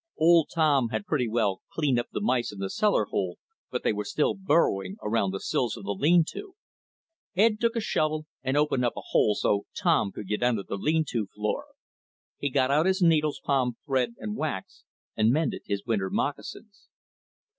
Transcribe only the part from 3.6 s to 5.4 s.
but they were still burrowing around the